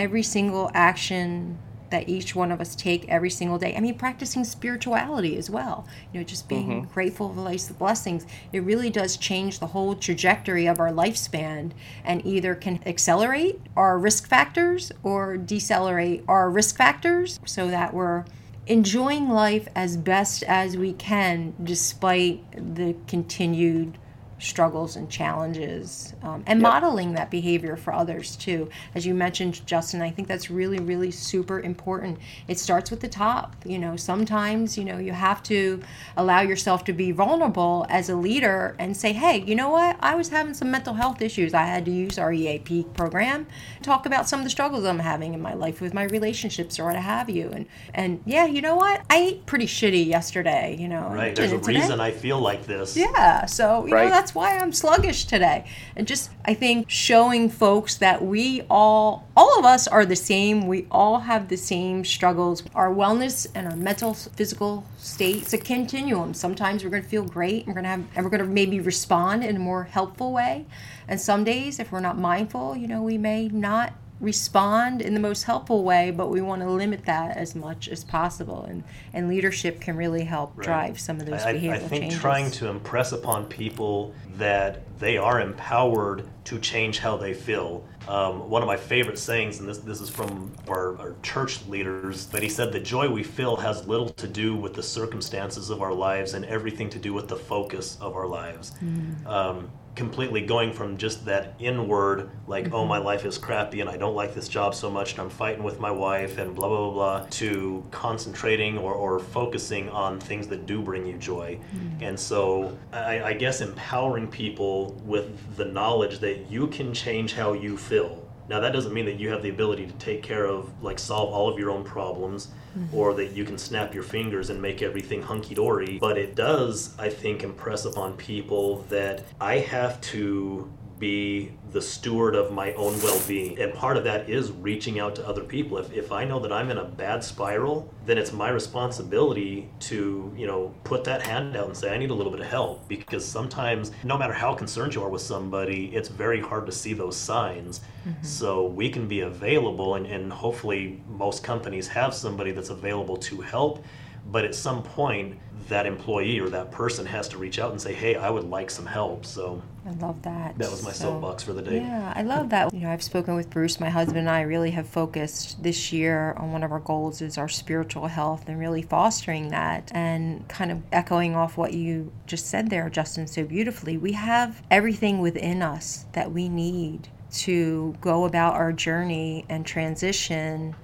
[0.00, 1.58] every single action
[1.90, 3.74] that each one of us take every single day.
[3.76, 5.86] I mean, practicing spirituality as well.
[6.12, 6.92] You know, just being mm-hmm.
[6.92, 8.26] grateful for life's blessings.
[8.52, 13.98] It really does change the whole trajectory of our lifespan and either can accelerate our
[13.98, 18.24] risk factors or decelerate our risk factors so that we're
[18.66, 23.98] enjoying life as best as we can despite the continued
[24.40, 26.70] struggles and challenges um, and yep.
[26.70, 28.68] modeling that behavior for others too.
[28.94, 32.18] As you mentioned justin i think that's really really super important.
[32.48, 33.96] It starts with the top you know.
[33.96, 35.82] Sometimes you know you have to
[36.16, 39.96] allow yourself to be vulnerable as a leader and say hey you know what?
[40.00, 41.54] I was having some mental health issues.
[41.54, 43.46] I had to use our eap program.
[43.82, 46.84] Talk about some of the struggles i'm having in my life with my relationships or
[46.84, 47.50] what have you.
[47.50, 49.02] And and yeah you know what?
[49.10, 51.08] I ate pretty shitty yesterday you know.
[51.10, 52.96] Right there's a reason i feel like this.
[52.96, 54.04] Yeah so you right.
[54.04, 55.64] know that's that's why I'm sluggish today.
[55.96, 60.68] And just, I think, showing folks that we all, all of us are the same.
[60.68, 62.62] We all have the same struggles.
[62.72, 66.32] Our wellness and our mental, physical state, it's a continuum.
[66.32, 67.66] Sometimes we're going to feel great.
[67.66, 70.64] We're going to have, and we're going to maybe respond in a more helpful way.
[71.08, 75.20] And some days, if we're not mindful, you know, we may not respond in the
[75.20, 78.64] most helpful way, but we want to limit that as much as possible.
[78.64, 80.64] And, and leadership can really help right.
[80.64, 82.20] drive some of those I, behavioral I think changes.
[82.20, 87.84] trying to impress upon people that they are empowered to change how they feel.
[88.08, 92.26] Um, one of my favorite sayings, and this, this is from our, our church leaders,
[92.26, 95.80] but he said, The joy we feel has little to do with the circumstances of
[95.80, 98.72] our lives and everything to do with the focus of our lives.
[98.82, 99.26] Mm.
[99.26, 102.74] Um, completely going from just that inward, like, mm-hmm.
[102.74, 105.28] oh, my life is crappy and I don't like this job so much and I'm
[105.28, 110.18] fighting with my wife and blah, blah, blah, blah, to concentrating or, or focusing on
[110.18, 111.60] things that do bring you joy.
[111.74, 112.02] Mm-hmm.
[112.02, 117.52] And so I, I guess empowering people with the knowledge that you can change how
[117.52, 118.26] you feel.
[118.50, 121.32] Now, that doesn't mean that you have the ability to take care of, like, solve
[121.32, 122.92] all of your own problems mm-hmm.
[122.92, 125.98] or that you can snap your fingers and make everything hunky dory.
[126.00, 130.68] But it does, I think, impress upon people that I have to
[131.00, 133.58] be the steward of my own well-being.
[133.58, 135.78] And part of that is reaching out to other people.
[135.78, 140.32] If, if i know that i'm in a bad spiral then it's my responsibility to
[140.36, 142.86] you know put that hand out and say i need a little bit of help.
[142.88, 146.92] Because sometimes no matter how concerned you are with somebody it's very hard to see
[146.92, 147.80] those signs.
[148.00, 148.24] Mm-hmm.
[148.24, 153.42] so we can be available and, and hopefully most companies have somebody that's available to
[153.42, 153.84] help
[154.30, 155.38] but at some point
[155.68, 158.70] that employee or that person has to reach out and say, "Hey, I would like
[158.70, 160.58] some help." So I love that.
[160.58, 161.76] That was my so, soapbox for the day.
[161.78, 162.72] Yeah, I love that.
[162.74, 163.80] You know, I've spoken with Bruce.
[163.80, 167.38] My husband and I really have focused this year on one of our goals is
[167.38, 172.46] our spiritual health and really fostering that and kind of echoing off what you just
[172.46, 173.96] said there, Justin, so beautifully.
[173.96, 180.74] We have everything within us that we need to go about our journey and transition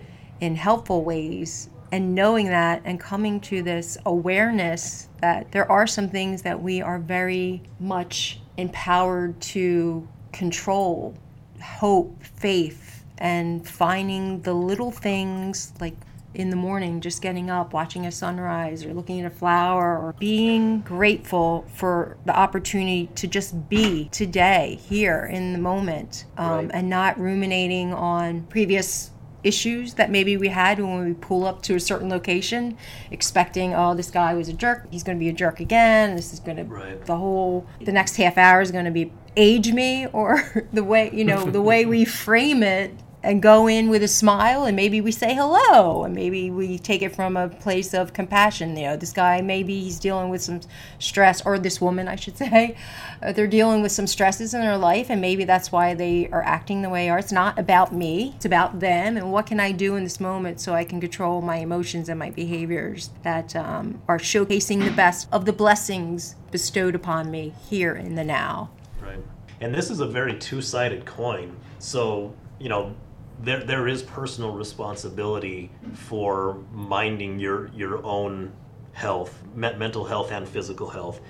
[0.40, 6.08] in helpful ways and knowing that and coming to this awareness that there are some
[6.08, 11.14] things that we are very much empowered to control
[11.62, 15.94] hope, faith, and finding the little things like
[16.36, 20.14] in the morning, just getting up, watching a sunrise, or looking at a flower, or
[20.18, 26.70] being grateful for the opportunity to just be today, here in the moment, um, right.
[26.74, 29.12] and not ruminating on previous
[29.46, 32.76] issues that maybe we had when we pull up to a certain location,
[33.10, 36.16] expecting, oh, this guy was a jerk, he's going to be a jerk again.
[36.16, 37.00] This is going right.
[37.00, 40.84] to the whole the next half hour is going to be age me, or the
[40.84, 42.92] way you know the way we frame it
[43.26, 47.02] and go in with a smile and maybe we say hello and maybe we take
[47.02, 50.60] it from a place of compassion you know this guy maybe he's dealing with some
[51.00, 52.76] stress or this woman i should say.
[53.20, 56.42] Uh, they're dealing with some stresses in their life and maybe that's why they are
[56.42, 57.18] acting the way they are.
[57.18, 60.60] It's not about me it's about them and what can i do in this moment
[60.60, 65.28] so i can control my emotions and my behaviors that um, are showcasing the best
[65.32, 68.70] of the blessings bestowed upon me here in the now.
[69.00, 69.18] Right.
[69.60, 71.56] And this is a very two-sided coin.
[71.78, 72.94] So you know
[73.40, 78.52] there there is personal responsibility for minding your your own
[78.92, 81.20] health, mental health and physical health.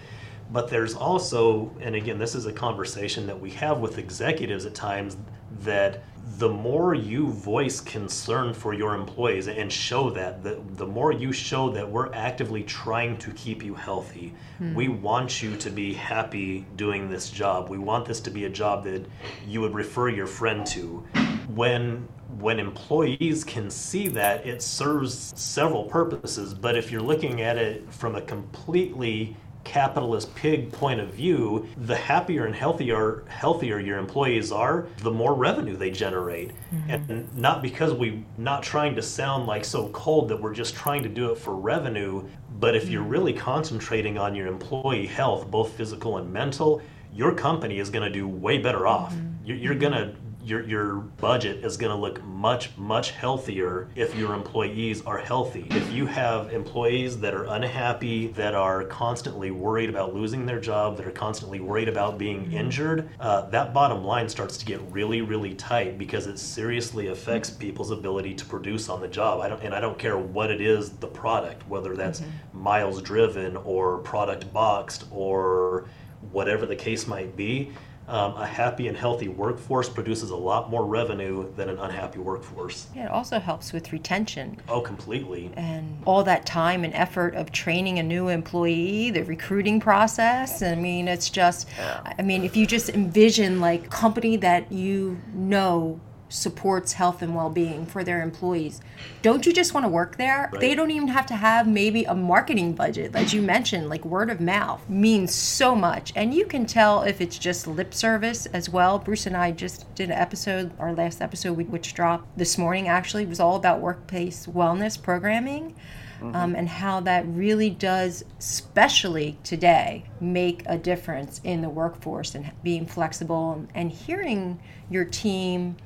[0.52, 4.74] But there's also, and again, this is a conversation that we have with executives at
[4.74, 5.16] times
[5.62, 11.12] that the more you voice concern for your employees and show that, the, the more
[11.12, 14.34] you show that we're actively trying to keep you healthy.
[14.58, 14.74] Hmm.
[14.74, 17.68] We want you to be happy doing this job.
[17.68, 19.06] We want this to be a job that
[19.46, 21.06] you would refer your friend to.
[21.48, 22.08] When
[22.38, 26.52] when employees can see that, it serves several purposes.
[26.52, 29.36] But if you're looking at it from a completely
[29.66, 35.34] capitalist pig point of view, the happier and healthier healthier your employees are, the more
[35.34, 36.52] revenue they generate.
[36.72, 37.10] Mm-hmm.
[37.10, 41.02] And not because we not trying to sound like so cold that we're just trying
[41.02, 42.24] to do it for revenue,
[42.60, 42.92] but if mm-hmm.
[42.92, 46.80] you're really concentrating on your employee health, both physical and mental,
[47.12, 49.12] your company is going to do way better off.
[49.12, 49.46] Mm-hmm.
[49.46, 50.14] You're, you're going to
[50.46, 55.66] your, your budget is going to look much, much healthier if your employees are healthy.
[55.70, 60.98] If you have employees that are unhappy, that are constantly worried about losing their job,
[60.98, 65.20] that are constantly worried about being injured, uh, that bottom line starts to get really,
[65.20, 69.40] really tight because it seriously affects people's ability to produce on the job.
[69.40, 72.60] I don't, and I don't care what it is, the product, whether that's mm-hmm.
[72.60, 75.88] miles driven or product boxed or
[76.30, 77.72] whatever the case might be
[78.08, 82.86] um, a happy and healthy workforce produces a lot more revenue than an unhappy workforce.
[82.94, 84.60] Yeah, it also helps with retention.
[84.68, 85.50] Oh, completely.
[85.56, 90.62] And all that time and effort of training a new employee, the recruiting process.
[90.62, 91.68] I mean, it's just.
[91.78, 97.86] I mean, if you just envision like company that you know supports health and well-being
[97.86, 98.80] for their employees.
[99.22, 100.48] Don't you just want to work there?
[100.52, 100.60] Right.
[100.60, 104.30] they don't even have to have maybe a marketing budget as you mentioned like word
[104.30, 106.12] of mouth means so much.
[106.16, 108.98] And you can tell if it's just lip service as well.
[108.98, 113.26] Bruce and i just did an episode our last episode which dropped this morning actually.
[113.26, 115.74] Was all about workplace wellness programming
[116.20, 116.34] Mm-hmm.
[116.34, 122.52] Um, and how that really does, especially today, make a difference in the workforce and
[122.62, 124.58] being flexible and, and hearing
[124.88, 125.76] your team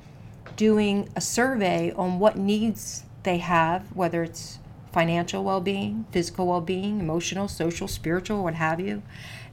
[0.61, 4.59] doing a survey on what needs they have, whether it's
[4.93, 9.01] financial well being, physical well being, emotional, social, spiritual, what have you,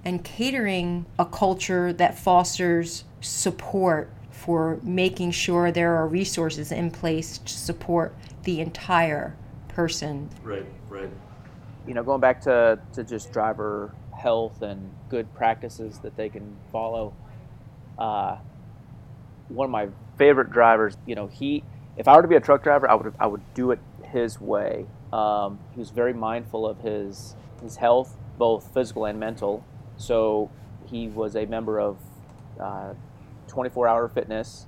[0.04, 7.38] and catering a culture that fosters support for making sure there are resources in place
[7.38, 9.34] to support the entire
[9.68, 10.28] person.
[10.42, 11.08] Right, right.
[11.86, 16.54] You know, going back to, to just driver health and good practices that they can
[16.70, 17.14] follow,
[17.98, 18.36] uh,
[19.48, 20.96] one of my favorite drivers.
[21.06, 21.64] You know, he
[21.96, 24.40] if I were to be a truck driver, I would I would do it his
[24.40, 24.86] way.
[25.12, 29.64] Um, he was very mindful of his his health, both physical and mental.
[29.96, 30.50] So
[30.86, 31.98] he was a member of
[32.60, 32.94] uh,
[33.48, 34.66] 24 hour fitness,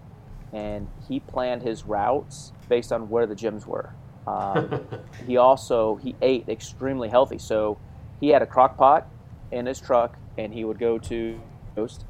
[0.53, 3.95] and he planned his routes based on where the gyms were.
[4.27, 4.87] Um,
[5.27, 7.79] he also he ate extremely healthy, so
[8.21, 9.09] he had a crock pot
[9.51, 11.41] in his truck, and he would go to
[11.75, 12.05] Coast,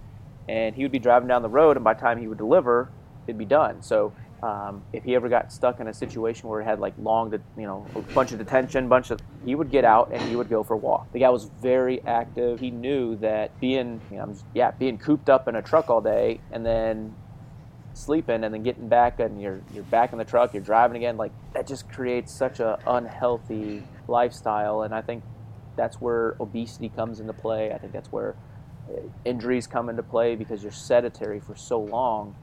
[0.50, 2.90] and he would be driving down the road, and by the time he would deliver,
[3.28, 3.80] it'd be done.
[3.82, 7.32] So um, if he ever got stuck in a situation where he had like long,
[7.56, 10.48] you know, a bunch of detention, bunch of, he would get out and he would
[10.50, 11.12] go for a walk.
[11.12, 12.58] The guy was very active.
[12.58, 16.40] He knew that being, you know, yeah, being cooped up in a truck all day
[16.50, 17.14] and then
[17.92, 21.16] sleeping and then getting back and you're you're back in the truck, you're driving again,
[21.16, 24.82] like that just creates such a unhealthy lifestyle.
[24.82, 25.22] And I think
[25.76, 27.72] that's where obesity comes into play.
[27.72, 28.34] I think that's where
[29.24, 32.34] injuries come into play because you're sedentary for so long,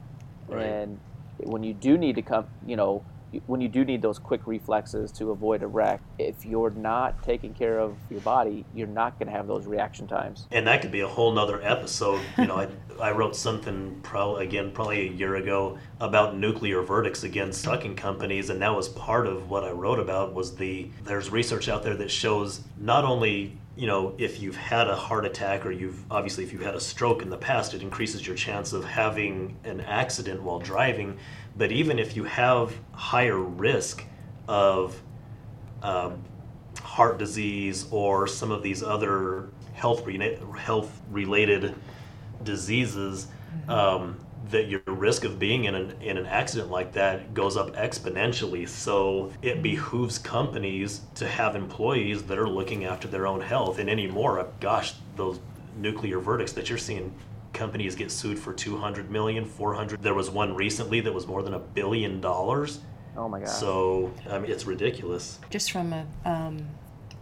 [0.48, 0.64] right.
[0.64, 1.00] and
[1.38, 3.04] when you do need to come, you know,
[3.46, 7.52] when you do need those quick reflexes to avoid a wreck, if you're not taking
[7.52, 10.46] care of your body, you're not going to have those reaction times.
[10.50, 12.22] And that could be a whole nother episode.
[12.38, 12.68] You know, I,
[13.00, 18.48] I wrote something probably again probably a year ago about nuclear verdicts against sucking companies,
[18.48, 20.32] and that was part of what I wrote about.
[20.32, 24.88] Was the there's research out there that shows not only you know, if you've had
[24.88, 27.80] a heart attack or you've obviously if you've had a stroke in the past, it
[27.80, 31.16] increases your chance of having an accident while driving.
[31.56, 34.04] But even if you have higher risk
[34.48, 35.00] of
[35.80, 36.24] um,
[36.82, 41.72] heart disease or some of these other health re- health related
[42.42, 43.70] diseases, mm-hmm.
[43.70, 44.20] um,
[44.50, 48.68] that your risk of being in an, in an accident like that goes up exponentially.
[48.68, 53.78] So it behooves companies to have employees that are looking after their own health.
[53.78, 55.40] And anymore, gosh, those
[55.76, 57.14] nuclear verdicts that you're seeing
[57.52, 61.54] companies get sued for 200 million 400 there was one recently that was more than
[61.54, 62.80] a billion dollars
[63.16, 66.68] oh my god so i mean it's ridiculous just from a, um,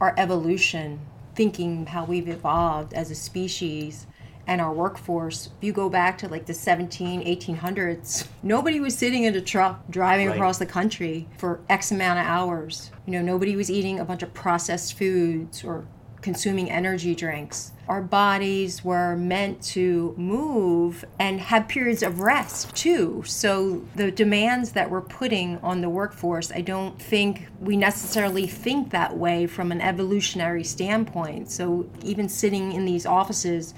[0.00, 1.00] our evolution
[1.34, 4.06] thinking how we've evolved as a species
[4.46, 9.24] and our workforce, if you go back to like the 17, 1800s, nobody was sitting
[9.24, 10.36] in a truck driving right.
[10.36, 12.90] across the country for X amount of hours.
[13.06, 15.84] You know, nobody was eating a bunch of processed foods or
[16.22, 17.70] consuming energy drinks.
[17.88, 23.22] Our bodies were meant to move and have periods of rest too.
[23.24, 28.90] So, the demands that we're putting on the workforce, I don't think we necessarily think
[28.90, 31.48] that way from an evolutionary standpoint.
[31.48, 33.72] So, even sitting in these offices,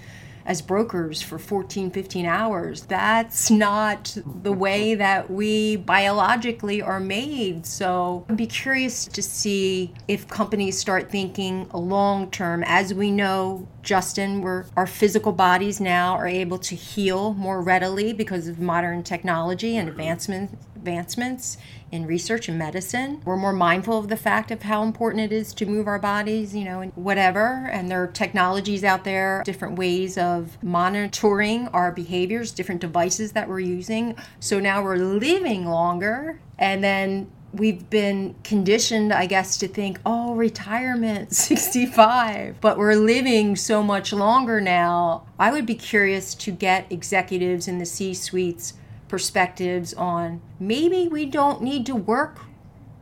[0.48, 2.80] as brokers for 14, 15 hours.
[2.86, 7.66] That's not the way that we biologically are made.
[7.66, 12.64] So I'd be curious to see if companies start thinking long term.
[12.66, 18.14] As we know, Justin, we're, our physical bodies now are able to heal more readily
[18.14, 20.00] because of modern technology and mm-hmm.
[20.00, 21.58] advancement, advancements
[21.90, 23.20] in research and medicine.
[23.24, 26.54] We're more mindful of the fact of how important it is to move our bodies,
[26.54, 27.68] you know, and whatever.
[27.72, 33.48] And there are technologies out there, different ways of monitoring our behaviors, different devices that
[33.48, 34.16] we're using.
[34.40, 36.40] So now we're living longer.
[36.58, 42.60] And then we've been conditioned, I guess, to think, oh, retirement, 65.
[42.60, 45.26] But we're living so much longer now.
[45.38, 48.74] I would be curious to get executives in the C suites
[49.08, 52.38] perspectives on maybe we don't need to work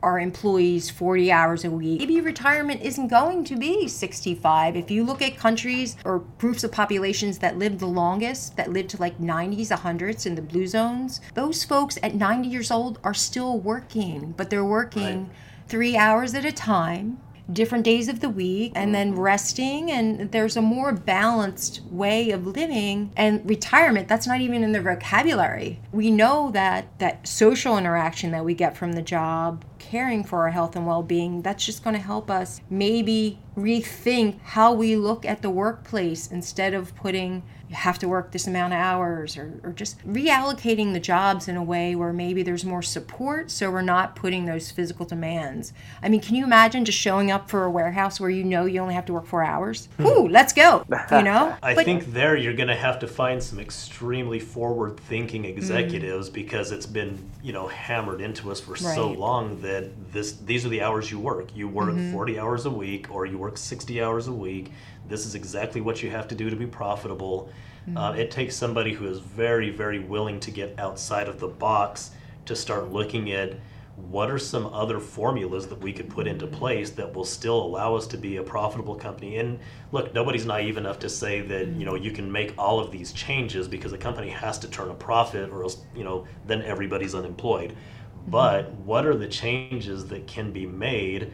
[0.02, 1.98] our employees 40 hours a week.
[1.98, 4.76] Maybe retirement isn't going to be 65.
[4.76, 8.86] If you look at countries or groups of populations that live the longest, that live
[8.88, 13.14] to like 90s, 100s in the blue zones, those folks at 90 years old are
[13.14, 15.36] still working, but they're working right.
[15.66, 17.18] three hours at a time
[17.52, 19.20] different days of the week and then mm-hmm.
[19.20, 24.72] resting and there's a more balanced way of living and retirement that's not even in
[24.72, 30.24] the vocabulary we know that that social interaction that we get from the job caring
[30.24, 34.96] for our health and well-being that's just going to help us maybe rethink how we
[34.96, 39.36] look at the workplace instead of putting you have to work this amount of hours
[39.36, 43.70] or, or just reallocating the jobs in a way where maybe there's more support so
[43.70, 45.72] we're not putting those physical demands
[46.02, 48.80] i mean can you imagine just showing up for a warehouse where you know you
[48.80, 50.06] only have to work four hours hmm.
[50.06, 53.42] ooh let's go you know i but, think there you're going to have to find
[53.42, 55.50] some extremely forward thinking hmm.
[55.50, 56.34] executives mm.
[56.34, 58.94] because it's been you know hammered into us for right.
[58.94, 59.75] so long that
[60.12, 62.12] this these are the hours you work you work mm-hmm.
[62.12, 64.72] 40 hours a week or you work 60 hours a week
[65.08, 67.50] this is exactly what you have to do to be profitable.
[67.88, 67.96] Mm-hmm.
[67.96, 72.10] Uh, it takes somebody who is very, very willing to get outside of the box
[72.46, 73.54] to start looking at
[73.96, 77.94] what are some other formulas that we could put into place that will still allow
[77.94, 79.58] us to be a profitable company and
[79.90, 83.10] look nobody's naive enough to say that you know you can make all of these
[83.12, 87.14] changes because a company has to turn a profit or else you know then everybody's
[87.14, 87.95] unemployed mm-hmm.
[88.28, 91.32] But what are the changes that can be made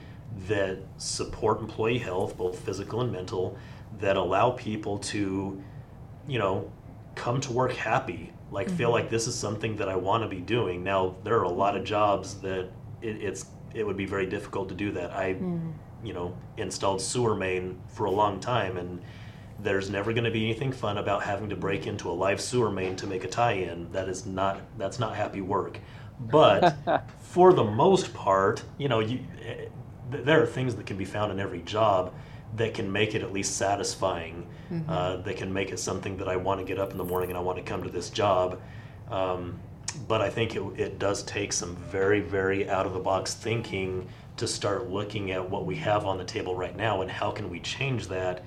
[0.48, 3.56] that support employee health, both physical and mental,
[4.00, 5.62] that allow people to,
[6.26, 6.70] you know,
[7.14, 8.94] come to work happy, like feel mm-hmm.
[8.94, 10.82] like this is something that I want to be doing.
[10.82, 12.70] Now there are a lot of jobs that
[13.00, 15.10] it, it's it would be very difficult to do that.
[15.12, 15.36] I
[16.04, 19.00] you know installed sewer main for a long time and
[19.60, 22.70] there's never going to be anything fun about having to break into a live sewer
[22.70, 23.90] main to make a tie-in.
[23.92, 25.78] That is not that's not happy work.
[26.20, 29.66] But for the most part, you know, you, eh,
[30.10, 32.12] th- there are things that can be found in every job
[32.56, 34.46] that can make it at least satisfying.
[34.88, 37.28] Uh, that can make it something that I want to get up in the morning
[37.28, 38.58] and I want to come to this job.
[39.10, 39.60] Um,
[40.08, 44.08] but I think it, it does take some very, very out of the box thinking
[44.38, 47.50] to start looking at what we have on the table right now and how can
[47.50, 48.42] we change that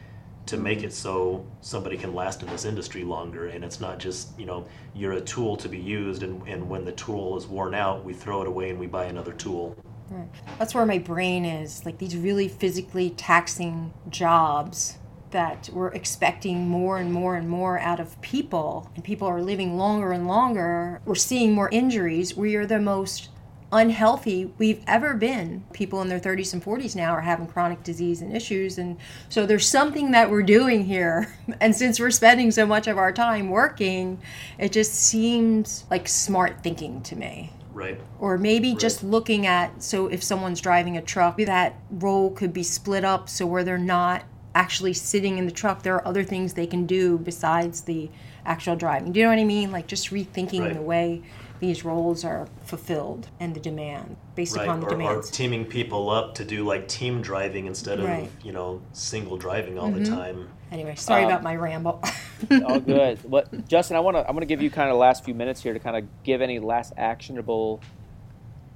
[0.46, 4.38] to make it so somebody can last in this industry longer and it's not just
[4.40, 7.74] you know you're a tool to be used and, and when the tool is worn
[7.74, 9.76] out we throw it away and we buy another tool
[10.10, 10.30] Right.
[10.60, 11.86] That's where my brain is.
[11.86, 14.98] Like these really physically taxing jobs
[15.32, 19.78] that we're expecting more and more and more out of people, and people are living
[19.78, 21.02] longer and longer.
[21.06, 22.38] We're seeing more injuries.
[22.38, 23.30] We are the most
[23.76, 25.64] unhealthy we've ever been.
[25.74, 28.78] People in their 30s and 40s now are having chronic disease and issues.
[28.78, 28.98] And
[29.30, 31.34] so there's something that we're doing here.
[31.62, 34.20] And since we're spending so much of our time working,
[34.58, 40.08] it just seems like smart thinking to me right or maybe just looking at so
[40.08, 44.24] if someone's driving a truck that role could be split up so where they're not
[44.56, 48.10] actually sitting in the truck there are other things they can do besides the
[48.46, 50.74] actual driving do you know what i mean like just rethinking Right.
[50.74, 51.22] the way
[51.60, 56.10] these roles are fulfilled and the demand based right upon the or, or teaming people
[56.10, 58.26] up to do like team driving instead of Right.
[58.26, 58.48] Mm-hmm.
[58.48, 62.02] you know single driving all the time anyway sorry Um, about my ramble
[62.66, 63.18] All good.
[63.24, 63.96] What, Justin?
[63.96, 64.28] I want to.
[64.28, 66.04] I'm going to give you kind of the last few minutes here to kind of
[66.24, 67.80] give any last actionable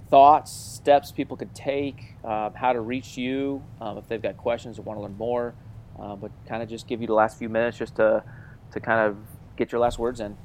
[0.10, 4.80] thoughts, steps people could take, uh, how to reach you um, if they've got questions
[4.80, 5.54] or want to learn more.
[6.00, 8.24] Uh, but kind of just give you the last few minutes just to
[8.72, 9.18] to kind of
[9.58, 10.38] get your last words in.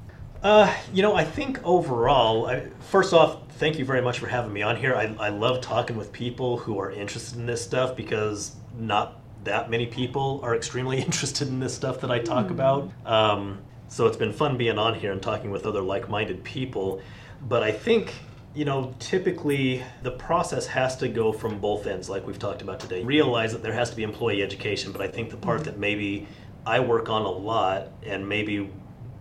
[0.45, 4.53] Uh, you know, I think overall, I, first off, thank you very much for having
[4.53, 4.93] me on here.
[4.93, 9.71] I, I love talking with people who are interested in this stuff because not that
[9.71, 12.91] many people are extremely interested in this stuff that I talk about.
[13.07, 17.01] Um, so it's been fun being on here and talking with other like minded people.
[17.41, 18.13] But I think,
[18.53, 22.79] you know, typically the process has to go from both ends, like we've talked about
[22.79, 23.03] today.
[23.03, 26.27] Realize that there has to be employee education, but I think the part that maybe
[26.67, 28.69] I work on a lot and maybe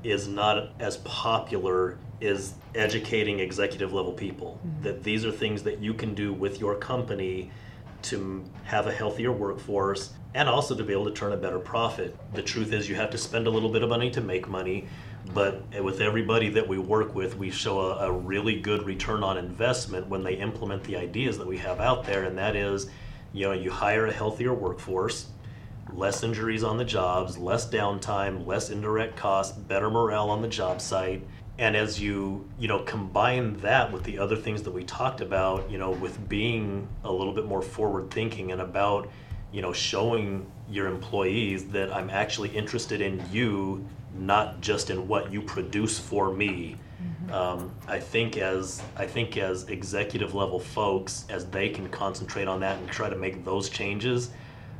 [0.04, 4.82] is not as popular is educating executive level people mm-hmm.
[4.82, 7.50] that these are things that you can do with your company
[8.02, 12.16] to have a healthier workforce and also to be able to turn a better profit.
[12.34, 14.86] The truth is you have to spend a little bit of money to make money,
[15.32, 19.38] but with everybody that we work with, we show a, a really good return on
[19.38, 22.90] investment when they implement the ideas that we have out there and that is,
[23.32, 25.26] you know, you hire a healthier workforce,
[25.94, 30.80] less injuries on the jobs, less downtime, less indirect costs, better morale on the job
[30.80, 31.22] site.
[31.58, 35.70] And as you, you know, combine that with the other things that we talked about,
[35.70, 39.08] you know, with being a little bit more forward thinking and about,
[39.52, 43.86] you know, showing your employees that I'm actually interested in you,
[44.18, 46.76] not just in what you produce for me.
[47.30, 52.60] Um, I think as I think as executive level folks, as they can concentrate on
[52.60, 54.30] that and try to make those changes,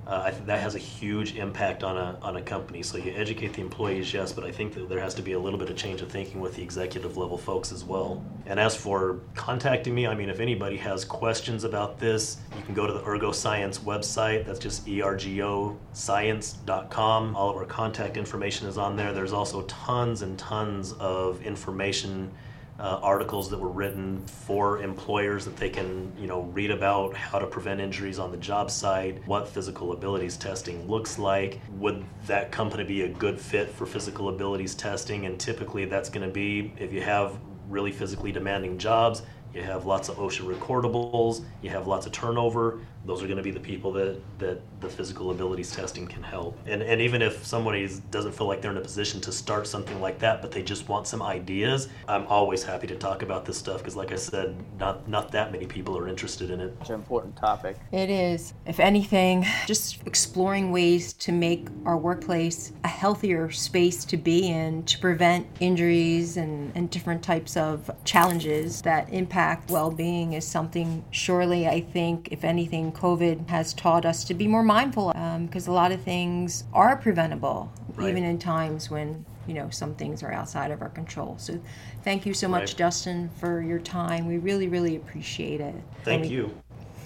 [0.07, 2.83] uh, I think that has a huge impact on a on a company.
[2.83, 5.39] So you educate the employees, yes, but I think that there has to be a
[5.39, 8.23] little bit of change of thinking with the executive level folks as well.
[8.47, 12.75] And as for contacting me, I mean, if anybody has questions about this, you can
[12.75, 14.45] go to the Ergoscience website.
[14.45, 17.37] That's just ergoscience.com.
[17.37, 19.13] All of our contact information is on there.
[19.13, 22.33] There's also tons and tons of information
[22.79, 27.39] uh, articles that were written for employers that they can, you know, read about how
[27.39, 32.51] to prevent injuries on the job site, what physical abilities testing looks like, would that
[32.51, 36.73] company be a good fit for physical abilities testing, and typically that's going to be
[36.79, 39.23] if you have really physically demanding jobs,
[39.55, 42.81] you have lots of OSHA recordables, you have lots of turnover.
[43.07, 46.59] Those are going to be the people that, that the physical abilities testing can help.
[46.67, 50.01] And, and even if somebody doesn't feel like they're in a position to start something
[50.01, 53.59] like that, but they just want some ideas, I'm always happy to talk about this
[53.59, 56.75] stuff because, like I said, not, not that many people are interested in it.
[56.81, 57.77] It's an important topic.
[57.93, 58.55] It is.
[58.67, 64.83] If anything, just exploring ways to make our workplace a healthier space to be in
[64.85, 71.05] to prevent injuries and, and different types of challenges that impact well being is something
[71.11, 75.67] surely I think, if anything, COVID has taught us to be more mindful um, because
[75.67, 78.09] a lot of things are preventable, Right.
[78.11, 81.37] even in times when you know some things are outside of our control.
[81.39, 81.61] So,
[82.03, 82.77] thank you so much, Right.
[82.79, 84.27] Dustin, for your time.
[84.27, 85.75] We really, really appreciate it.
[86.05, 86.55] Thank we- you.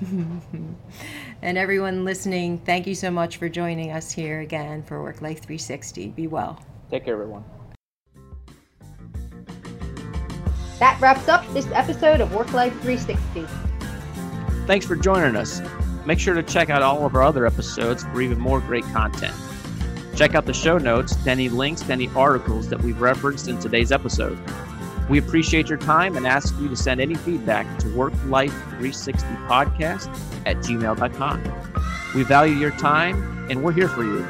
[1.42, 5.38] and everyone listening, thank you so much for joining us here again for Work Life
[5.40, 6.08] 360.
[6.10, 6.62] Be well.
[6.90, 7.44] Take care, everyone.
[10.78, 13.67] That wraps up this episode of Work Life 360.
[14.68, 15.62] Thanks for joining us.
[16.04, 19.34] Make sure to check out all of our other episodes for even more great content.
[20.14, 24.38] Check out the show notes any links any articles that we've referenced in today's episode.
[25.08, 30.14] We appreciate your time and ask you to send any feedback to worklife360podcast
[30.44, 31.42] at gmail.com.
[32.14, 34.22] We value your time and we're here for you.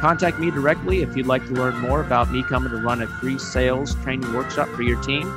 [0.00, 3.06] Contact me directly if you'd like to learn more about me coming to run a
[3.06, 5.30] free sales training workshop for your team.